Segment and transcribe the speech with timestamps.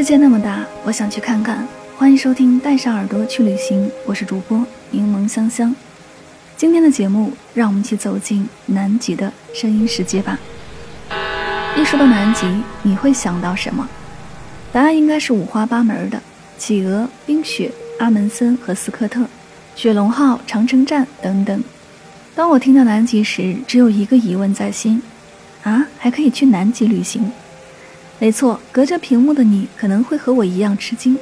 [0.00, 1.68] 世界那么大，我想去看看。
[1.98, 5.76] 欢迎收听《带上耳朵去旅行》，我是主播柠檬香香。
[6.56, 10.38] 今天的节目，让我们一起走进南极的声音世界吧。
[11.76, 12.46] 一说到南极，
[12.82, 13.86] 你会想到什么？
[14.72, 16.18] 答案应该是五花八门的：
[16.56, 19.26] 企鹅、冰雪、阿门森和斯科特、
[19.76, 21.62] 雪龙号、长城站等等。
[22.34, 25.02] 当我听到南极时，只有一个疑问在心：
[25.62, 27.30] 啊，还可以去南极旅行？
[28.20, 31.16] 没错，隔着屏幕的你可能会和我一样吃惊。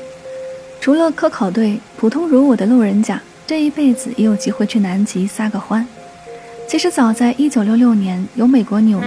[0.81, 5.87] 除了科考队，普通如我的路人甲，这一辈子也有机会去南极撒个欢。
[6.69, 9.07] 其实早在1966年，由美国纽约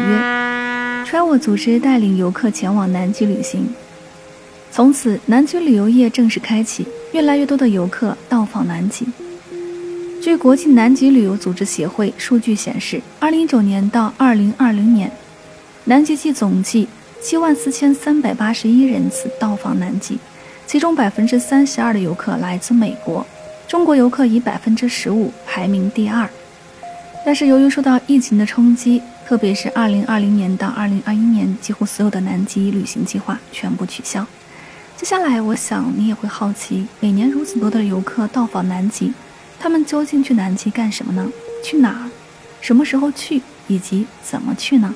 [1.05, 3.67] Travel 组织带领游客前往南极旅行，
[4.71, 9.05] 从此南极旅游业正式开启，越来越多的游客到访南极。
[10.21, 15.11] 据国际南极旅游组织协会数据显示，2019年到2020年，
[15.83, 16.87] 南极季总计。
[17.21, 20.17] 七万四千三百八十一人次到访南极，
[20.65, 23.23] 其中百分之三十二的游客来自美国，
[23.67, 26.27] 中国游客以百分之十五排名第二。
[27.23, 34.25] 但是由于受到疫情的冲击，特别是二零二零年到二零二一年，几乎所有的南极旅行计划全部取消。
[34.97, 39.13] 接下来，我想你也会好奇，每年如此多的游客到访南极，
[39.59, 41.31] 他们究竟去南极干什么呢？
[41.63, 42.09] 去哪儿？
[42.59, 43.43] 什么时候去？
[43.67, 44.93] 以及怎么去呢？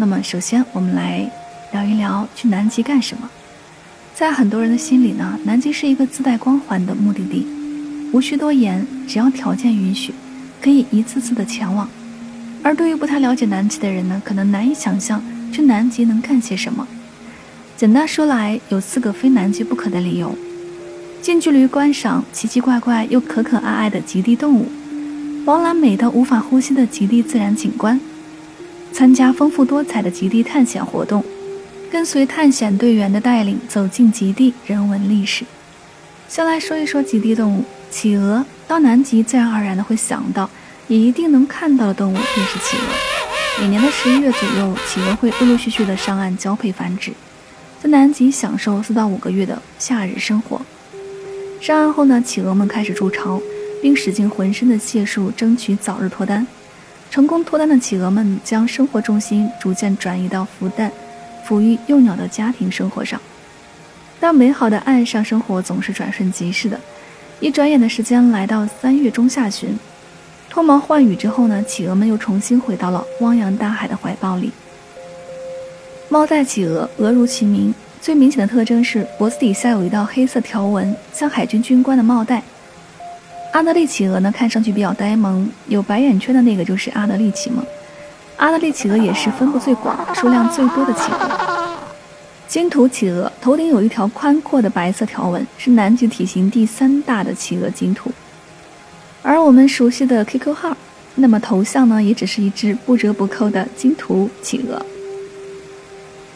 [0.00, 1.28] 那么，首先我们来
[1.72, 3.28] 聊一聊去南极干什么。
[4.14, 7.44] 在很多人的心里呢，南极是一个自带光环的目的地，
[8.12, 10.14] 无需多言，只要条件允许，
[10.62, 11.88] 可以一次次的前往。
[12.62, 15.20] 而对于不太了解南极的人呢，可能难以想象
[15.52, 16.86] 去南极能干些什么。
[17.76, 20.32] 简单说来，有四个非南极不可的理由：
[21.20, 24.68] 近距离观赏奇奇怪怪又可可爱爱的极地动物，
[25.44, 28.00] 饱览美到无法呼吸的极地自然景观。
[28.98, 31.24] 参加丰富多彩的极地探险活动，
[31.88, 35.44] 跟随探险队员的带领走进极地人文历史。
[36.26, 38.44] 先来说一说极地动物，企鹅。
[38.66, 40.50] 到南极自然而然的会想到，
[40.88, 43.62] 也一定能看到的动物便是企鹅。
[43.62, 47.12] 每年的十一月左右，企鹅会陆陆续续的上岸交配繁殖，
[47.80, 50.60] 在南极享受四到五个月的夏日生活。
[51.60, 53.40] 上岸后呢，企鹅们开始筑巢，
[53.80, 56.44] 并使尽浑身的解数争取早日脱单。
[57.10, 60.92] 成功脱单的企鹅们将生活重心逐渐转移到孵蛋、
[61.46, 63.20] 抚育幼鸟的家庭生活上，
[64.20, 66.78] 但美好的岸上生活总是转瞬即逝的。
[67.40, 69.78] 一转眼的时间来到三月中下旬，
[70.50, 74.52] 脱毛换羽之后呢，企鹅们又重新回到了汪洋大海的怀抱里。
[76.10, 82.42] 猫带企鹅，鹅如其名，最明显的特征是脖子底下有一道黑色条纹，像海军军官的帽带。
[83.58, 87.56] 阿德利企鹅呢，看上去比较呆萌，有白眼圈的那个就是阿德利企鹅。
[88.36, 91.76] 阿德利企鹅也是分布最广、数量最多的企鹅。
[92.46, 98.12] 金图企鹅头顶有一条宽阔的白色条纹，是南极体型第三大的企鹅金图。
[99.22, 100.76] 而我们熟悉的 QQ 号，
[101.16, 104.80] 那么头像呢，也只是一只不折不扣的金图企鹅。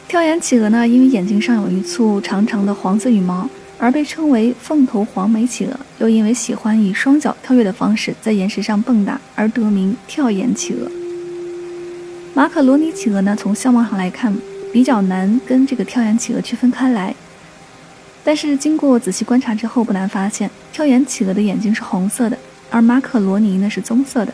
[0.09, 3.49] 跳眼企鹅呢，因为眼睛上有一簇长长的黄色羽毛。
[3.83, 10.89] 而被称为凤头黄眉企鹅，又因为喜欢以双脚跳跃的方式在岩石上蹦跶而得名跳岩企鹅。
[12.33, 14.33] 马可罗尼企鹅呢，从相貌上来看
[14.73, 17.13] 比较难跟这个跳岩企鹅区分开来，
[18.23, 22.39] 但是经过仔细观察之后，不难发现跳岩企鹅的眼睛是红色的，
[22.71, 24.33] 而马可罗尼呢是棕色的。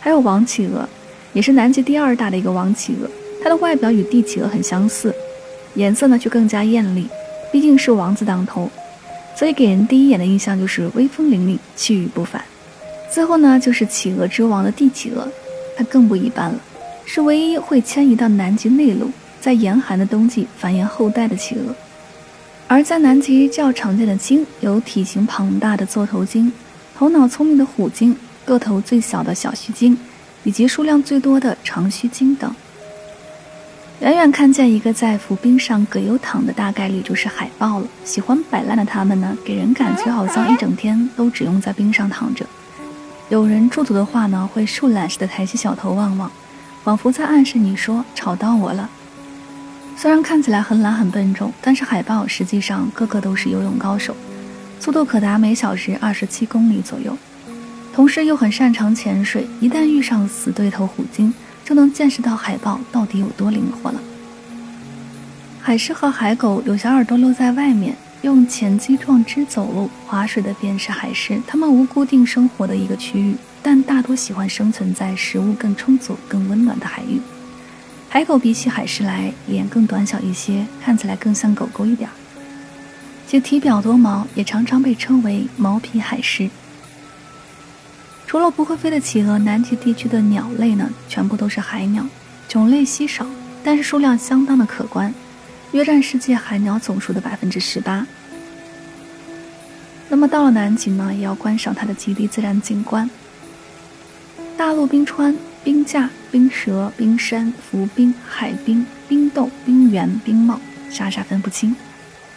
[0.00, 0.88] 还有王企鹅，
[1.32, 3.08] 也是南极第二大的一个王企鹅，
[3.40, 5.14] 它的外表与帝企鹅很相似，
[5.76, 7.06] 颜色呢却更加艳丽。
[7.56, 8.70] 毕竟是王子当头，
[9.34, 12.44] 所以给人第一眼的印象就是威风凛凛、气宇不凡。
[13.10, 15.26] 最后呢，就是企鹅之王的帝企鹅，
[15.74, 16.60] 它更不一般了，
[17.06, 19.10] 是唯一会迁移到南极内陆，
[19.40, 21.74] 在严寒的冬季繁衍后代的企鹅。
[22.68, 26.52] 而在南极较常见的鲸有体型庞大的座头鲸、
[26.94, 28.14] 头脑聪明的虎鲸、
[28.44, 29.96] 个头最小的小须鲸，
[30.44, 32.54] 以及数量最多的长须鲸等。
[34.00, 37.86] 远远看见一个在浮冰上葛优躺的，大概率就是海豹了。
[38.04, 42.44] 喜欢摆烂的他们呢，给人感觉好像一整天都只用在冰上躺着。
[43.30, 46.30] 有人驻足的话呢，会树懒似的抬起小头望望，
[46.84, 48.88] 仿佛在暗示你说吵到我了。
[49.96, 54.14] 虽然看起来很懒很笨重，但是海豹实际上个个都是游泳高手，
[54.78, 57.16] 速度可达每小时二十七公里左右，
[57.94, 59.48] 同时又很擅长潜水。
[59.58, 61.32] 一旦遇上死对头虎鲸，
[61.66, 64.00] 就能见识到海豹到底有多灵活了。
[65.60, 71.42] 海狮和海狗有小耳朵露在外面，用前肌状肢走路、划水的便是海狮。
[71.44, 73.34] 它们无固定生活的一个区域，
[73.64, 77.20] 但大多喜欢生存在食物更充足、更温暖的海域。
[78.08, 82.08] 海狗比起海狮来，脸更短小一些，看起来更像狗狗一点。
[83.26, 86.48] 其体表多毛，也常常被称为毛皮海狮。
[88.26, 92.04] 除了不会飞的企鹅，南极地区的鸟类呢，全部都是海鸟，
[92.48, 93.24] 种类稀少，
[93.62, 95.14] 但是数量相当的可观，
[95.70, 98.04] 约占世界海鸟总数的百分之十八。
[100.08, 103.08] 那么到了南极呢，也要观赏它的极地自然景观：
[104.56, 111.74] 大陆冰川、冰架、冰舌、冰山、浮冰、海冰、冰窦、冰原、冰帽，傻傻分不清，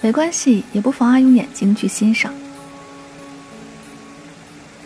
[0.02, 2.32] 没关系，也不妨碍用眼睛去欣赏。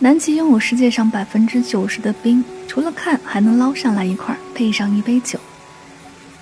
[0.04, 5.38] 南极拥有世界上百分之九十的冰，除了看，还能捞上来一块，配上一杯酒，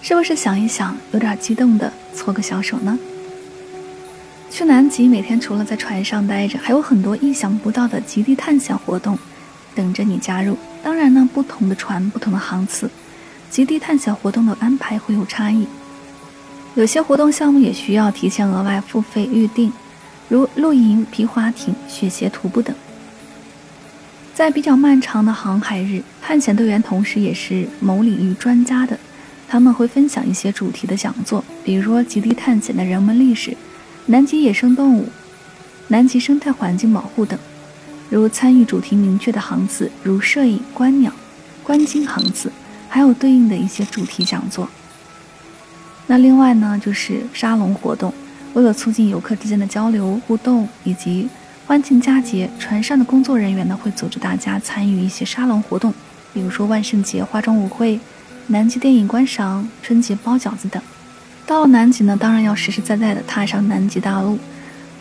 [0.01, 2.99] 是不是想一想，有点激动的搓个小手呢？
[4.51, 9.17] 去南极，每天除了在船上待着，还有很多意想不到的极地探险活动
[9.77, 10.59] 等着你加入。
[10.83, 12.91] 当然呢，不同的船，不同的航次，
[13.49, 15.69] 极地探险活动的安排会有差异。
[16.75, 19.73] 有些活动项目也需要提前额外付费预定，
[20.29, 22.75] 如露营、皮划艇、雪鞋徒步等。
[24.35, 28.99] 在比较漫长的航海日，探险队员同时也是某领域专家的，
[29.47, 33.55] 他们会分享一些主题的讲座，比如极地探险的人文历史、
[34.07, 35.07] 南极野生动物、
[35.89, 37.39] 南极生态环境保护等。
[38.09, 41.13] 如参与主题明确的航次，如摄影、观鸟、
[41.63, 42.51] 观鲸航次，
[42.89, 44.67] 还有对应的一些主题讲座。
[46.07, 48.13] 那另外呢，就是沙龙活动，
[48.55, 51.29] 为了促进游客之间的交流互动以及。
[51.65, 55.95] 欢庆佳节，船上的工作人员呢会组织大家参与一些沙龙活动，
[56.35, 57.99] 比如说万圣节化妆舞会、
[58.49, 60.83] 南极电影观赏、春节包饺子等。
[61.47, 64.39] 到了南极呢，当然要实实在在的踏上南极大陆，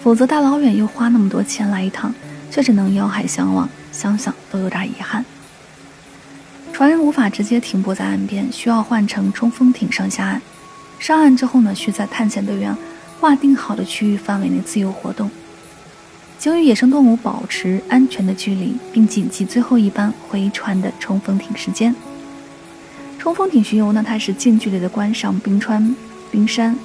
[0.03, 2.13] 否则大老远又花那么多钱来一趟，
[2.51, 5.25] 却只能遥海相望，想想都有点遗憾。
[6.71, 10.41] 船无法直接停泊在岸边，需要换乘冲锋艇上下岸。
[10.99, 12.75] 上岸之后呢，需在探险队员
[13.19, 15.29] 划定好的区域范围内自由活动。
[16.41, 21.95] 请与野生动物保持安全的距离，并谨记最后一班回船的冲锋艇时间。
[23.19, 25.95] 冲锋艇巡游呢，它是近距离的观赏冰川、
[26.31, 26.75] 冰山，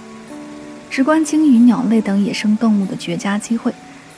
[0.91, 3.73] 直观鲸鱼、鸟类等野生动物的绝佳机会。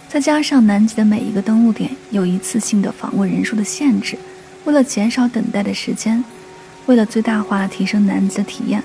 [0.08, 4.18] 再加上南极的每一个登陆点有一次性的访问人数的限制，
[4.64, 6.24] 为了减少等待的时间，
[6.86, 8.82] 为了最大化提升南极的体验，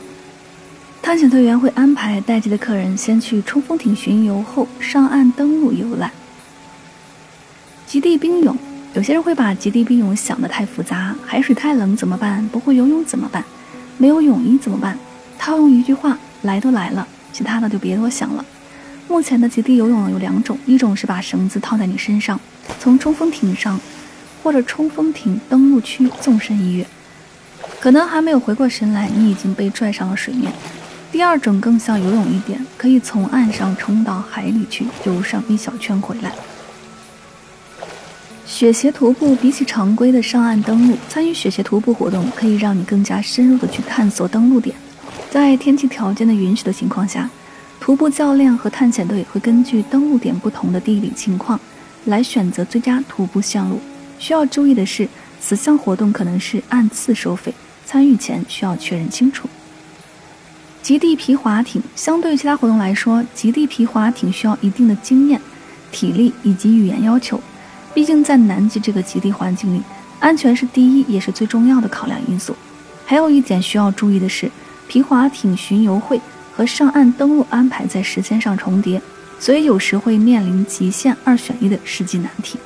[1.01, 6.11] 探险队员会安排待机的客人先去冲锋艇巡游后上岸登陆游览。
[7.93, 8.57] 极地冰泳，
[8.95, 12.43] 有些人会把极地冰泳想得太复杂，海水太冷怎么办？
[12.47, 13.45] 不会游泳怎么办？
[13.99, 14.97] 没有泳衣怎么办？
[15.37, 18.43] 套用一句话，来都来了，其他的就别多想了。
[19.07, 22.39] 目前的极地游泳有两种，一种是把绳子套在你身上，
[22.79, 23.79] 从冲锋艇上
[24.41, 26.87] 或者冲锋艇登陆区纵身一跃，
[27.79, 30.51] 可能还没有回过神来，你已经被拽上了水面。
[31.11, 36.33] 第二种更像游泳一点，可以从岸上冲到海里去，游上一小圈回来。
[38.45, 44.75] 雪鞋徒步比起常规的上岸登陆，参与雪鞋徒步活动可以让你更加深入的去探索登陆点。
[45.31, 47.29] 在天气条件的允许的情况下，
[47.79, 51.59] 徒步教练和探险队会根据登陆点不同的地理情况
[52.05, 53.79] 来选择最佳徒步线路。
[54.19, 55.07] 需要注意的是，
[55.39, 57.53] 此项活动可能是按次收费，
[57.85, 59.47] 参与前需要确认清楚。
[60.81, 65.41] 极地皮划艇相对于其他活动来说，极地皮划艇需要一定的经验、
[65.93, 67.39] 体力以及语言要求。
[67.93, 69.81] 毕竟在南极这个极地环境里，
[70.19, 72.55] 安全是第一也是最重要的考量因素。
[73.05, 74.49] 还有一点需要注意的是，
[74.87, 76.19] 皮划艇巡游会
[76.55, 79.01] 和上岸登陆安排在时间上重叠，
[79.39, 82.57] 所以有时会面临极限二选一的实际难题。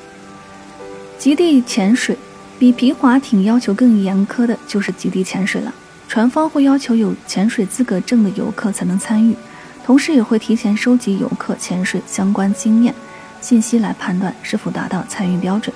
[1.18, 2.18] 极地潜水
[2.60, 5.74] 比皮划艇要求更严苛的就是极地潜水了，
[6.08, 9.36] 船方会要求有潜水资格证的游客才能参与，
[9.84, 12.94] 同时也会提前收集游客潜水相关经验。
[13.42, 15.74] 信息来判断是否达到参与标准。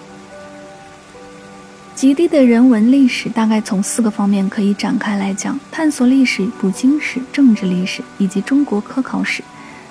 [1.93, 9.43] 极地的人文历史大概从四个方面可以展开来讲：探索历史、捕鲸史、政治历史以及中国科考史。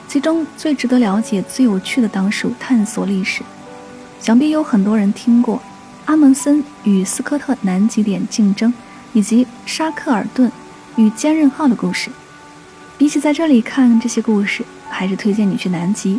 [0.08, 3.42] 其中最值得了解、最有趣的当属探索历史。
[4.20, 5.62] 想必有很多人听过
[6.06, 8.74] 阿蒙森与斯科特南极点竞争，
[9.12, 10.50] 以及沙克尔顿
[10.96, 12.10] 与坚韧号的故事。
[12.98, 16.18] 比起在这里看这些故事，还是推荐你去南极，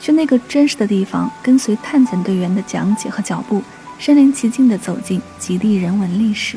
[0.00, 3.62] 去那个真实的地方，跟随探险队员的讲解和脚步。
[3.98, 6.56] 身临其境地走进极地人文历史。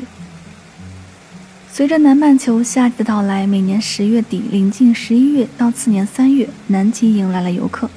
[1.72, 7.90] 随着南半球夏季的到来，每年十月底临近十一月到次年三月，南极迎来了游客。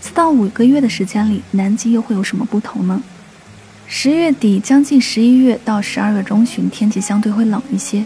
[0.00, 3.02] 四到五个月的时间里，南极又会有什么不同呢？
[3.88, 8.04] 十月底将近十一月到十二月中旬，天气相对会冷一些，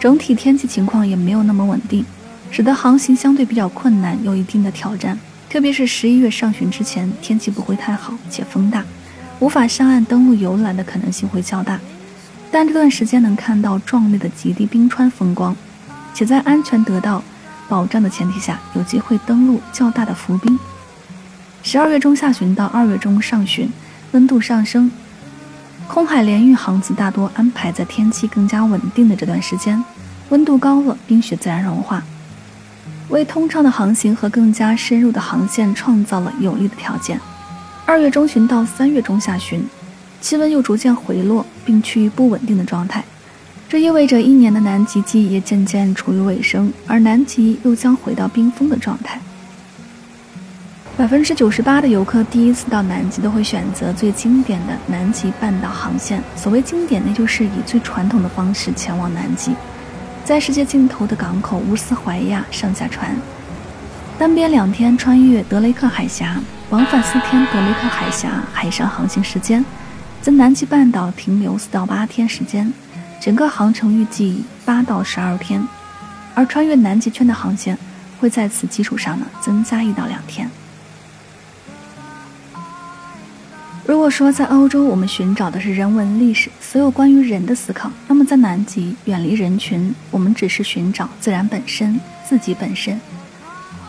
[0.00, 2.04] 整体天气情况也没有那么稳定，
[2.50, 5.16] 使得航行相对比较困难，有一定的挑战。
[5.50, 8.84] 特别是十一月上旬之前，天气不会太好，且风大。
[9.40, 11.80] 无法上岸登陆游览的可能性会较大，
[12.52, 15.56] 但这段时间能看到壮丽的极地冰川风光，
[16.14, 17.20] 且在安全得到
[17.68, 20.56] 保障的前提下，有机会登陆较大的浮冰。
[21.64, 23.68] 十二月中下旬到二月中上旬，
[24.12, 24.88] 温度上升，
[25.88, 29.82] 空海联运航次大多安排在天气更加稳定的这段时间，
[30.28, 32.04] 温度高了，冰雪自然融化，
[33.08, 37.20] 为通畅的航行和更加深入的航线创造了有利的条件。
[37.84, 39.64] 二月中旬到三月中下旬，
[40.20, 43.04] 气温又逐渐回落，并趋于不稳定的状态。
[43.68, 49.20] 这意味着一年的南极季也渐渐处于尾声，而南极又将回到冰封的状态。
[50.96, 56.22] 百分之九十八的游客第一次到南极都会选择最经典的南极半岛航线。
[56.36, 59.52] 所谓经典，那就是以最传统的方式前往南极，
[60.30, 63.16] 在世界尽头的港口乌斯怀亚上下船，
[64.16, 66.40] 单边两天穿越德雷克海峡。
[66.68, 69.64] 往返四天德雷克海峡海上航行时间，
[70.22, 72.72] 在南极半岛停留四到八天时间，
[73.20, 75.66] 整个航程预计八到十二天，
[76.36, 77.76] 而穿越南极圈的航线
[78.20, 80.48] 会在此基础上呢增加一到两天。
[83.90, 93.00] 如果说在欧洲我们寻找的是人文历史，所有关于人的思考，那么在南极远离人群，我们只是寻找自然本身，自己本身。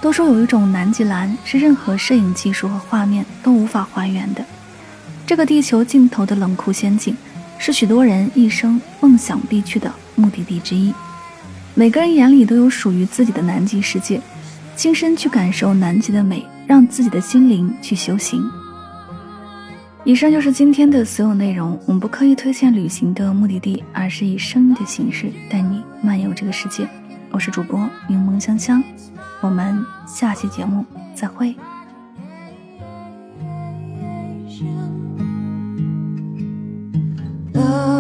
[0.02, 4.44] 都说有一种南极蓝是任何摄影技术和画面都无法还原的。
[5.28, 7.16] 这个地球尽头的冷酷仙境，
[7.60, 10.92] 是许多人一生梦想必去的目的地之一。
[11.76, 14.20] 每个人眼里都有属于自己的南极世界，
[14.76, 18.44] 亲身去感受南极的美，让自己的心灵去修行。
[20.04, 26.88] 以上就是今天的所有内容，我们不刻意推荐旅行的目的地，而是以声音的形式带你漫游这个世界。
[27.30, 28.84] 我是主播柠檬香香，
[29.42, 31.56] 我们下期节目再会。
[37.54, 37.91] 哦。